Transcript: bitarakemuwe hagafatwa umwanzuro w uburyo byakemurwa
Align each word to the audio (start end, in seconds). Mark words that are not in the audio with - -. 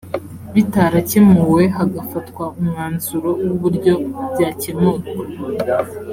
bitarakemuwe 0.53 1.63
hagafatwa 1.77 2.43
umwanzuro 2.59 3.29
w 3.47 3.49
uburyo 3.55 3.93
byakemurwa 4.31 5.09